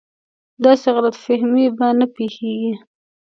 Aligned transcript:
داسې 0.63 0.87
غلط 0.95 1.15
فهمي 1.23 1.65
به 1.77 1.87
نه 1.99 2.05
پېښېږي. 2.15 2.73